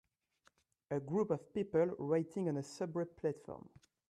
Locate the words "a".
0.89-0.99, 2.57-2.63